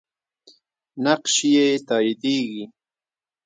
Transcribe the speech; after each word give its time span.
نقش 1.03 1.35
یې 1.53 1.65
تاییدیږي. 1.87 2.63